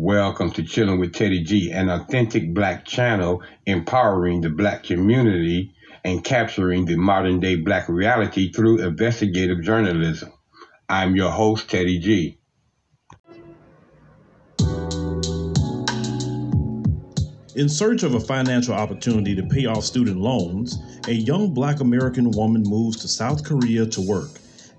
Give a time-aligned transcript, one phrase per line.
[0.00, 5.74] Welcome to Chilling with Teddy G, an authentic black channel empowering the black community
[6.04, 10.32] and capturing the modern day black reality through investigative journalism.
[10.88, 12.38] I'm your host, Teddy G.
[17.56, 20.78] In search of a financial opportunity to pay off student loans,
[21.08, 24.30] a young black American woman moves to South Korea to work.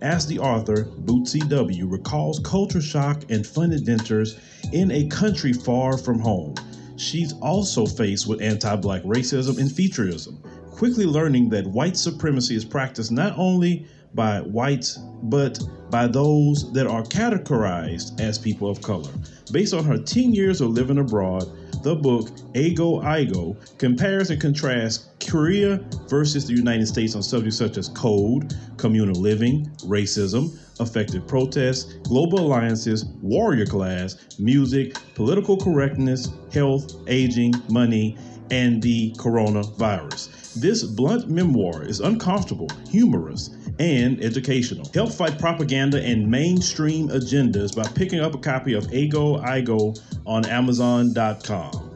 [0.02, 4.38] As the author, Bootsy W., recalls culture shock and fun adventures
[4.72, 6.56] in a country far from home.
[6.96, 10.38] She's also faced with anti black racism and featureism,
[10.72, 15.60] quickly learning that white supremacy is practiced not only by whites, but
[15.90, 19.12] by those that are categorized as people of color.
[19.52, 21.46] Based on her 10 years of living abroad,
[21.82, 27.78] the book Ago Igo compares and contrasts Korea versus the United States on subjects such
[27.78, 36.96] as code, communal living, racism, effective protests, global alliances, warrior class, music, political correctness, health,
[37.08, 38.18] aging, money,
[38.52, 40.54] and the coronavirus.
[40.56, 44.90] This blunt memoir is uncomfortable, humorous, and educational.
[44.94, 50.46] Help fight propaganda and mainstream agendas by picking up a copy of Ago Igo on
[50.46, 51.89] Amazon.com.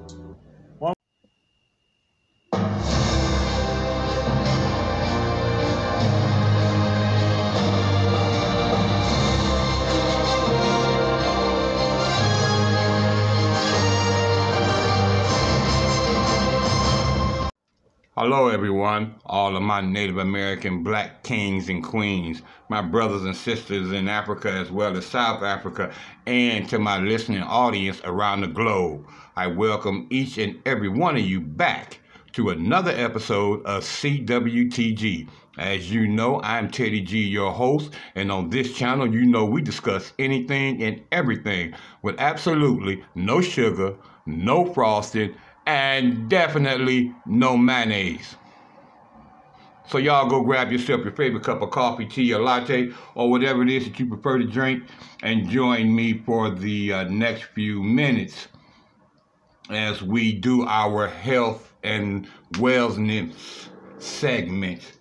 [18.25, 23.91] Hello, everyone, all of my Native American black kings and queens, my brothers and sisters
[23.91, 25.93] in Africa as well as South Africa,
[26.25, 29.05] and to my listening audience around the globe.
[29.35, 31.99] I welcome each and every one of you back
[32.31, 35.27] to another episode of CWTG.
[35.57, 39.61] As you know, I'm Teddy G, your host, and on this channel, you know we
[39.61, 45.35] discuss anything and everything with absolutely no sugar, no frosting,
[45.65, 48.35] and definitely no mayonnaise.
[49.87, 53.63] So y'all go grab yourself your favorite cup of coffee, tea, or latte, or whatever
[53.63, 54.83] it is that you prefer to drink,
[55.21, 58.47] and join me for the uh, next few minutes
[59.69, 64.93] as we do our health and wellness segment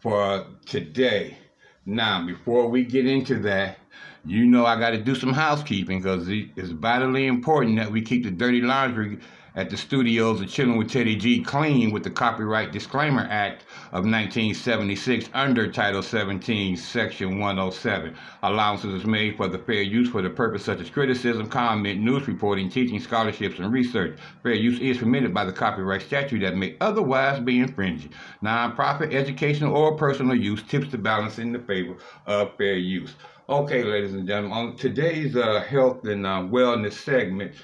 [0.00, 1.36] for today.
[1.84, 3.78] Now, before we get into that,
[4.24, 8.24] you know I got to do some housekeeping because it's vitally important that we keep
[8.24, 9.18] the dirty laundry
[9.58, 14.04] at the studios of Chilling with Teddy G clean with the Copyright Disclaimer Act of
[14.04, 18.14] 1976 under Title 17, Section 107.
[18.44, 22.28] Allowances is made for the fair use for the purpose such as criticism, comment, news
[22.28, 24.16] reporting, teaching, scholarships, and research.
[24.44, 28.10] Fair use is permitted by the copyright statute that may otherwise be infringed.
[28.40, 33.16] Non-profit, educational, or personal use tips the balance in the favor of fair use.
[33.48, 37.54] Okay, ladies and gentlemen, on today's uh, health and uh, wellness segment,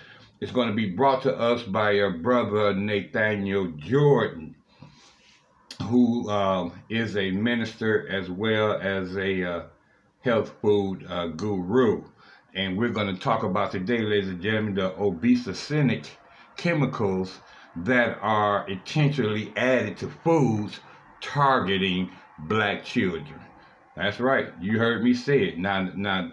[0.41, 4.55] is going to be brought to us by your brother Nathaniel Jordan,
[5.85, 9.63] who uh, is a minister as well as a uh,
[10.21, 12.05] health food uh, guru.
[12.55, 16.07] And we're going to talk about today, ladies and gentlemen, the obesogenic
[16.57, 17.41] chemicals
[17.77, 20.79] that are intentionally added to foods
[21.21, 23.41] targeting black children.
[23.97, 24.49] That's right.
[24.61, 25.59] You heard me say it.
[25.59, 26.33] Now, now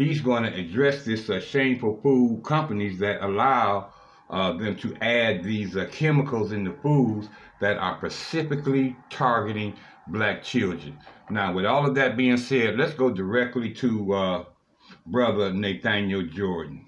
[0.00, 3.92] he's going to address this uh, shameful food companies that allow
[4.30, 7.28] uh, them to add these uh, chemicals in the foods
[7.60, 9.74] that are specifically targeting
[10.06, 10.98] black children.
[11.28, 14.44] Now, with all of that being said, let's go directly to uh,
[15.06, 16.86] Brother Nathaniel Jordan.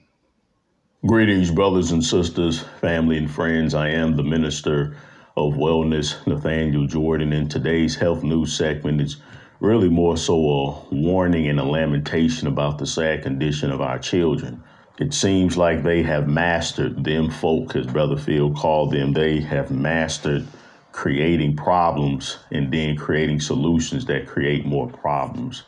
[1.06, 3.74] Greetings, brothers and sisters, family and friends.
[3.74, 4.96] I am the Minister
[5.36, 9.16] of Wellness, Nathaniel Jordan, and today's health news segment is
[9.62, 14.60] really more so a warning and a lamentation about the sad condition of our children.
[14.98, 19.70] It seems like they have mastered them folk, as Brother Phil called them, they have
[19.70, 20.46] mastered
[20.90, 25.62] creating problems and then creating solutions that create more problems.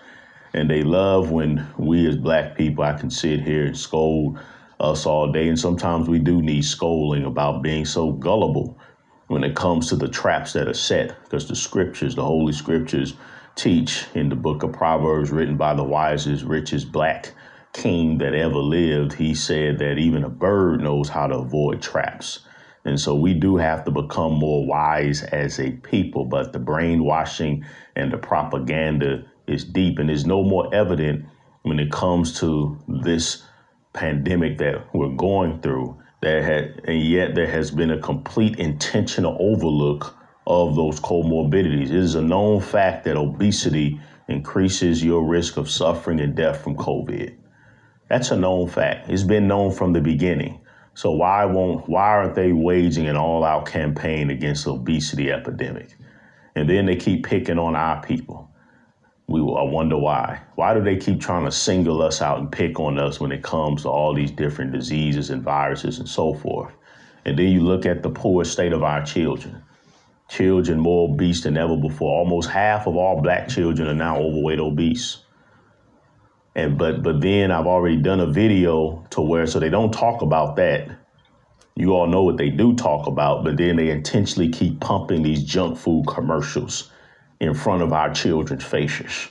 [0.53, 4.41] And they love when we as black people, I can sit here and scold
[4.81, 5.49] us all day.
[5.49, 8.77] And sometimes we do need scolding about being so gullible
[9.29, 13.15] when it comes to the traps that are set, because the scriptures, the holy scriptures,
[13.57, 17.33] teach in the book of Proverbs, written by the wisest, richest black
[17.73, 19.13] king that ever lived.
[19.13, 22.41] He said that even a bird knows how to avoid traps.
[22.85, 27.65] And so we do have to become more wise as a people, but the brainwashing
[27.97, 31.25] and the propaganda is deep and is no more evident
[31.63, 33.43] when it comes to this
[33.95, 35.99] pandemic that we're going through.
[36.21, 41.87] There had, and yet there has been a complete intentional overlook of those comorbidities.
[41.87, 46.77] It is a known fact that obesity increases your risk of suffering and death from
[46.77, 47.35] COVID.
[48.09, 49.09] That's a known fact.
[49.11, 50.61] It's been known from the beginning.
[50.95, 55.97] So why won't why aren't they waging an all-out campaign against the obesity epidemic?
[56.55, 58.49] And then they keep picking on our people.
[59.27, 60.41] We I wonder why.
[60.55, 63.43] Why do they keep trying to single us out and pick on us when it
[63.43, 66.73] comes to all these different diseases and viruses and so forth?
[67.25, 69.64] And then you look at the poor state of our children.
[70.29, 72.19] Children more obese than ever before.
[72.19, 75.19] Almost half of all black children are now overweight obese.
[76.55, 80.23] And but but then I've already done a video to where so they don't talk
[80.23, 80.89] about that.
[81.77, 85.43] You all know what they do talk about, but then they intentionally keep pumping these
[85.43, 86.91] junk food commercials
[87.41, 89.29] in front of our children's faces.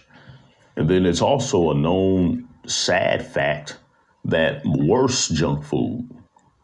[0.75, 3.77] And then it's also a known sad fact
[4.25, 6.09] that worse junk food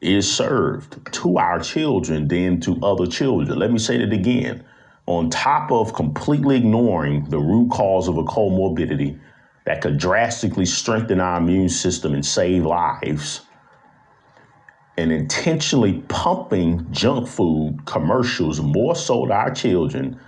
[0.01, 3.57] is served to our children than to other children.
[3.57, 4.63] Let me say that again.
[5.05, 9.19] On top of completely ignoring the root cause of a comorbidity,
[9.65, 13.41] that could drastically strengthen our immune system and save lives.
[14.97, 20.19] And intentionally pumping junk food commercials more so to our children,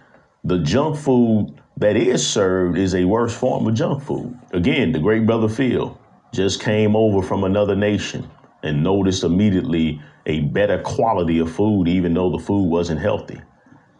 [0.44, 4.38] the junk food that is served is a worse form of junk food.
[4.54, 6.00] Again, the great brother Phil
[6.34, 8.30] just came over from another nation
[8.64, 13.42] and noticed immediately a better quality of food, even though the food wasn't healthy.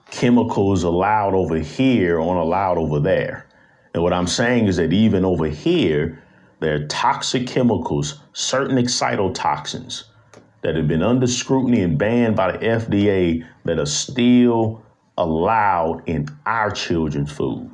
[0.10, 3.48] Chemicals allowed over here aren't allowed over there.
[3.94, 6.22] And what I'm saying is that even over here,
[6.60, 10.04] there are toxic chemicals, certain excitotoxins
[10.62, 14.84] that have been under scrutiny and banned by the FDA that are still
[15.18, 17.70] allowed in our children's food.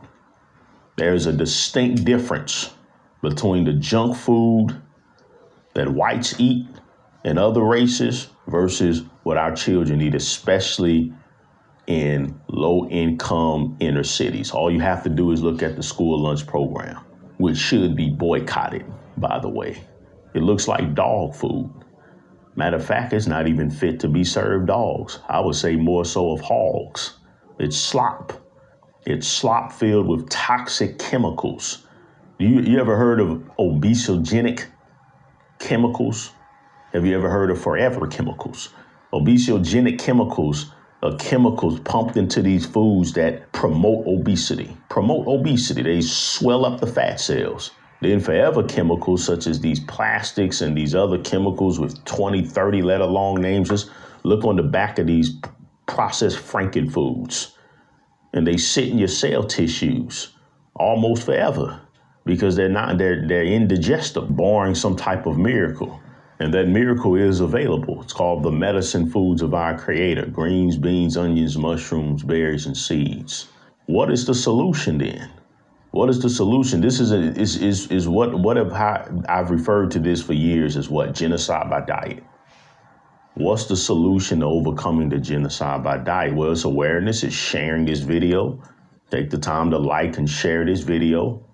[0.95, 2.73] There's a distinct difference
[3.21, 4.81] between the junk food
[5.77, 6.65] that whites eat
[7.23, 11.13] and other races versus what our children eat, especially
[11.85, 14.49] in low income inner cities.
[14.49, 16.97] All you have to do is look at the school lunch program,
[17.37, 18.85] which should be boycotted,
[19.17, 19.77] by the way.
[20.33, 21.71] It looks like dog food.
[22.55, 25.19] Matter of fact, it's not even fit to be served dogs.
[25.29, 27.19] I would say more so of hogs.
[27.59, 28.33] It's slop.
[29.05, 31.85] It's slop filled with toxic chemicals.
[32.39, 34.65] You, you ever heard of obesogenic
[35.59, 36.31] chemicals?
[36.93, 38.69] Have you ever heard of forever chemicals?
[39.13, 40.71] Obesogenic chemicals
[41.03, 44.75] are chemicals pumped into these foods that promote obesity.
[44.89, 45.83] Promote obesity.
[45.83, 47.71] They swell up the fat cells.
[48.01, 53.05] Then forever chemicals such as these plastics and these other chemicals with 20, 30 letter
[53.05, 53.69] long names.
[53.69, 53.89] Just
[54.23, 55.31] look on the back of these
[55.85, 57.57] processed franken foods.
[58.33, 60.33] And they sit in your cell tissues
[60.75, 61.81] almost forever
[62.27, 65.99] because they're not they're they're indigestible, barring some type of miracle.
[66.39, 67.99] And that miracle is available.
[68.03, 73.47] It's called the medicine foods of our Creator greens, beans, onions, mushrooms, berries, and seeds.
[73.87, 75.31] What is the solution then?
[75.91, 76.79] What is the solution?
[76.79, 80.33] This is a, is, is, is what what have I, I've referred to this for
[80.33, 82.23] years as what genocide by diet.
[83.33, 86.35] What's the solution to overcoming the genocide by diet?
[86.35, 87.23] Well, it's awareness.
[87.23, 88.61] It's sharing this video.
[89.09, 91.46] Take the time to like and share this video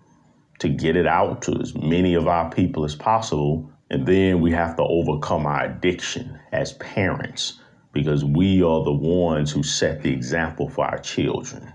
[0.64, 4.50] to get it out to as many of our people as possible and then we
[4.52, 7.60] have to overcome our addiction as parents
[7.92, 11.72] because we are the ones who set the example for our children.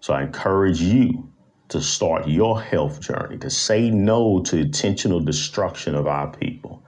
[0.00, 1.28] So I encourage you
[1.68, 6.82] to start your health journey, to say no to intentional destruction of our people.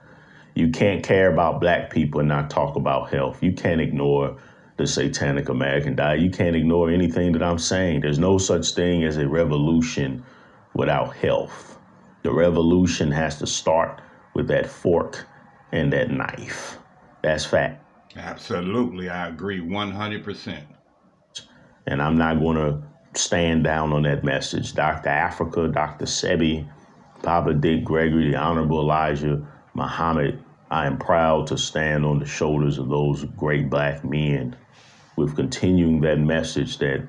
[0.55, 3.43] You can't care about black people and not talk about health.
[3.43, 4.37] You can't ignore
[4.77, 6.21] the satanic American diet.
[6.21, 8.01] You can't ignore anything that I'm saying.
[8.01, 10.23] There's no such thing as a revolution
[10.73, 11.77] without health.
[12.23, 14.01] The revolution has to start
[14.33, 15.25] with that fork
[15.71, 16.77] and that knife.
[17.21, 17.83] That's fact.
[18.15, 19.09] Absolutely.
[19.09, 20.63] I agree 100%.
[21.87, 22.81] And I'm not going to
[23.19, 24.73] stand down on that message.
[24.73, 25.09] Dr.
[25.09, 26.05] Afrika, Dr.
[26.05, 26.67] Sebi,
[27.23, 32.77] Papa Dick Gregory, the Honorable Elijah Muhammad, I am proud to stand on the shoulders
[32.77, 34.55] of those great black men
[35.15, 37.07] with continuing that message that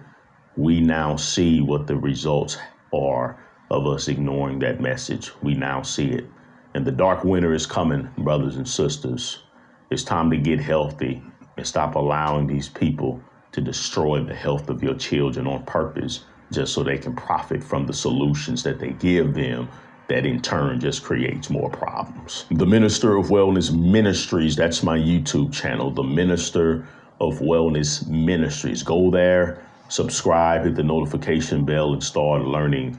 [0.56, 2.56] we now see what the results
[2.92, 3.38] are
[3.70, 5.30] of us ignoring that message.
[5.42, 6.26] We now see it.
[6.74, 9.42] And the dark winter is coming, brothers and sisters.
[9.90, 11.22] It's time to get healthy
[11.56, 13.20] and stop allowing these people
[13.52, 17.86] to destroy the health of your children on purpose just so they can profit from
[17.86, 19.68] the solutions that they give them
[20.08, 22.44] that in turn just creates more problems.
[22.50, 26.86] The Minister of Wellness Ministries, that's my YouTube channel, The Minister
[27.20, 28.82] of Wellness Ministries.
[28.82, 32.98] Go there, subscribe, hit the notification bell, and start learning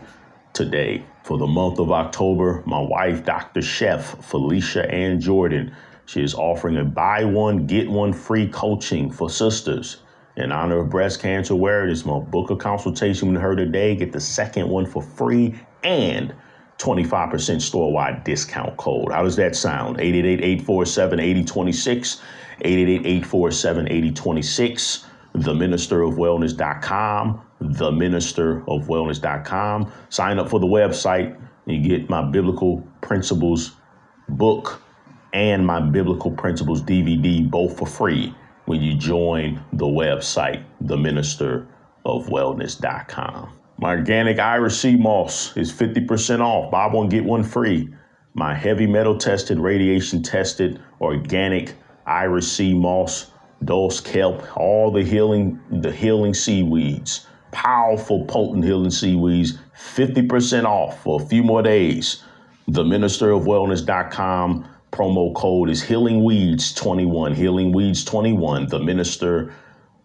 [0.53, 1.03] today.
[1.23, 3.61] For the month of October, my wife, Dr.
[3.61, 9.29] Chef Felicia Ann Jordan, she is offering a buy one, get one free coaching for
[9.29, 9.97] sisters
[10.35, 12.31] in honor of Breast Cancer Awareness Month.
[12.31, 16.33] Book a consultation with her today, get the second one for free, and
[16.79, 19.11] 25% store wide discount code.
[19.11, 19.99] How does that sound?
[19.99, 21.19] 888 847
[25.31, 25.31] 8026.
[25.31, 25.41] 888 847 8026.
[26.61, 27.41] TheMinisterOfWellness.com.
[27.63, 29.91] TheMinisterOfWellness.com.
[30.09, 31.39] Sign up for the website.
[31.65, 33.71] You get my biblical principles
[34.29, 34.81] book
[35.33, 38.35] and my biblical principles DVD both for free
[38.65, 43.53] when you join the website, theministerofwellness.com.
[43.77, 46.71] My organic Irish sea moss is 50% off.
[46.71, 47.89] Buy one, get one free.
[48.33, 53.30] My heavy metal tested, radiation tested, organic Irish sea moss,
[53.65, 61.21] dulse kelp, all the healing, the healing seaweeds, powerful, potent healing seaweeds, 50% off for
[61.21, 62.23] a few more days.
[62.67, 67.33] The TheMinisterOfWellness.com Promo code is Healing Weeds 21.
[67.33, 68.67] Healing Weeds 21.
[68.67, 69.53] The Minister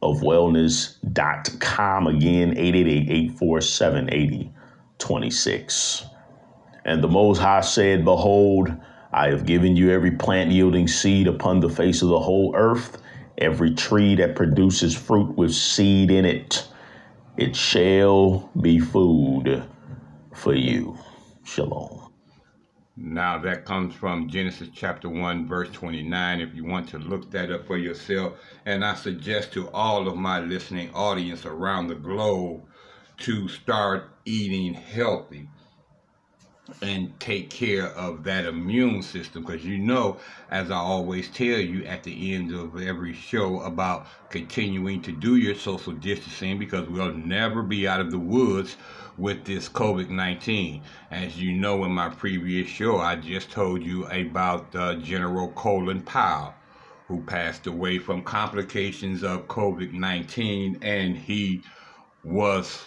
[0.01, 2.07] of Wellness.com.
[2.07, 6.05] Again, 888 847 8026.
[6.85, 8.73] And the Most High said, Behold,
[9.13, 12.99] I have given you every plant yielding seed upon the face of the whole earth,
[13.39, 16.67] every tree that produces fruit with seed in it.
[17.37, 19.63] It shall be food
[20.35, 20.99] for you.
[21.45, 22.13] Shalom.
[22.97, 27.53] Now that comes from Genesis chapter 1 verse 29 if you want to look that
[27.53, 28.39] up for yourself.
[28.65, 32.63] And I suggest to all of my listening audience around the globe
[33.19, 35.49] to start eating healthy
[36.83, 39.45] and take care of that immune system.
[39.45, 40.19] Because you know
[40.51, 45.37] as i always tell you at the end of every show about continuing to do
[45.37, 48.77] your social distancing because we'll never be out of the woods
[49.19, 50.81] with this covid-19
[51.11, 56.03] as you know in my previous show i just told you about uh, general colin
[56.03, 56.55] powell
[57.09, 61.63] who passed away from complications of covid-19 and he
[62.25, 62.87] was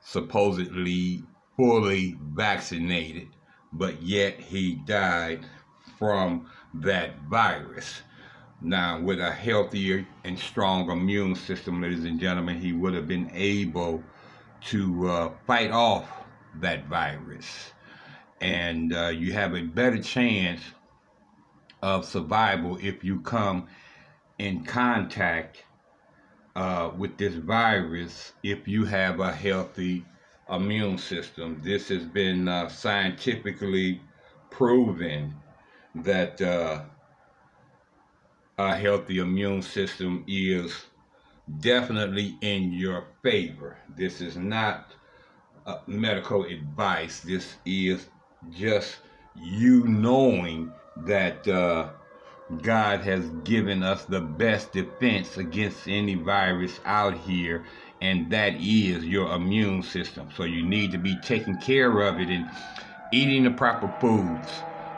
[0.00, 1.22] supposedly
[1.58, 3.28] fully vaccinated,
[3.72, 5.44] but yet he died
[5.98, 8.02] from that virus.
[8.62, 13.30] Now, with a healthier and strong immune system, ladies and gentlemen, he would have been
[13.34, 14.02] able
[14.66, 16.08] to uh, fight off
[16.60, 17.72] that virus.
[18.40, 20.60] And uh, you have a better chance
[21.82, 23.66] of survival if you come
[24.38, 25.64] in contact
[26.54, 30.04] uh, with this virus if you have a healthy
[30.50, 31.60] immune system.
[31.62, 34.00] This has been uh, scientifically
[34.50, 35.34] proven
[35.94, 36.82] that uh,
[38.58, 40.74] a healthy immune system is
[41.60, 43.76] definitely in your favor.
[43.96, 44.92] This is not
[45.66, 47.20] uh, medical advice.
[47.20, 48.06] This is
[48.50, 48.98] just
[49.36, 50.72] you knowing
[51.04, 51.90] that uh,
[52.62, 57.64] God has given us the best defense against any virus out here
[58.00, 60.28] and that is your immune system.
[60.36, 62.48] So you need to be taking care of it and
[63.12, 64.48] eating the proper foods.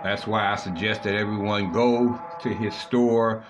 [0.02, 3.44] That's why I suggest that everyone go to his store,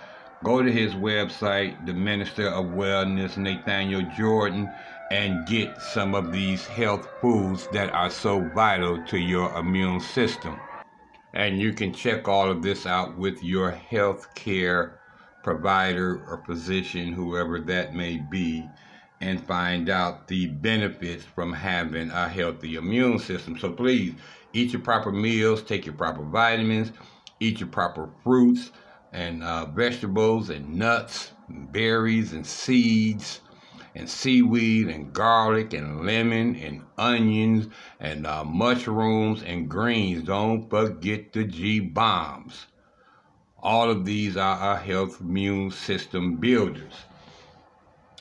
[0.45, 4.73] go to his website, the Minister of Wellness, Nathaniel Jordan,
[5.11, 10.59] and get some of these health foods that are so vital to your immune system.
[11.35, 15.01] And you can check all of this out with your health care
[15.43, 18.69] provider or physician, whoever that may be
[19.21, 23.59] and find out the benefits from having a healthy immune system.
[23.59, 24.15] So please
[24.53, 26.93] eat your proper meals, take your proper vitamins,
[27.39, 28.71] eat your proper fruits
[29.13, 33.41] and uh, vegetables and nuts, and berries and seeds
[33.95, 40.23] and seaweed and garlic and lemon and onions and uh, mushrooms and greens.
[40.25, 42.67] Don't forget the G bombs.
[43.63, 46.95] All of these are our health immune system builders.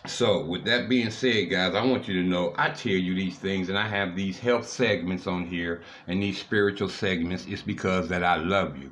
[0.10, 3.38] So, with that being said, guys, I want you to know I tell you these
[3.38, 7.46] things and I have these health segments on here and these spiritual segments.
[7.48, 8.92] It's because that I love you.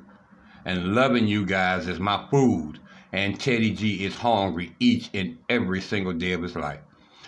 [0.64, 2.78] And loving you guys is my food.
[3.12, 6.80] And Teddy G is hungry each and every single day of his life.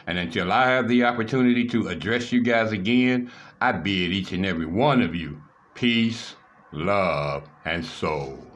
[0.07, 3.31] And until I have the opportunity to address you guys again,
[3.61, 5.43] I bid each and every one of you
[5.75, 6.37] peace,
[6.73, 8.50] love, and soul.